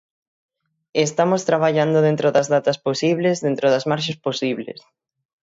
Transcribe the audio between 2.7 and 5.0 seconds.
posibles, dentro das marxes posibles.